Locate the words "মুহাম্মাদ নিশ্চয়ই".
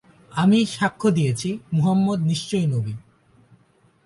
1.73-2.67